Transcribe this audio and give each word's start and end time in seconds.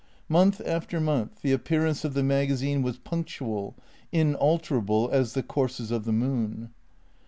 Month 0.27 0.59
after 0.65 0.99
month, 0.99 1.43
the 1.43 1.51
appear 1.51 1.85
ance 1.85 2.03
of 2.03 2.15
the 2.15 2.23
magazine 2.23 2.81
was 2.81 2.97
punctual, 2.97 3.75
inalterable 4.11 5.07
as 5.11 5.33
the 5.33 5.43
courses 5.43 5.91
of 5.91 6.05
the 6.05 6.11
moon. 6.11 6.71